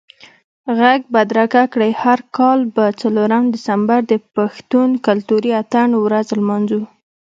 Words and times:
ږغ 0.79 0.99
بدرګه 1.13 1.63
کړئ، 1.73 1.91
هر 2.03 2.19
کال 2.37 2.59
به 2.75 2.85
څلورم 3.01 3.43
دسمبر 3.55 3.99
د 4.11 4.13
پښتون 4.35 4.89
کلتوري 5.07 5.51
اتڼ 5.61 5.89
ورځ 6.05 6.27
لمانځو 6.39 6.81